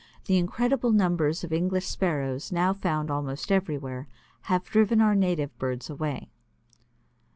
[0.25, 4.07] The incredible numbers of English Sparrows now found almost everywhere
[4.49, 6.31] have driven our native birds away.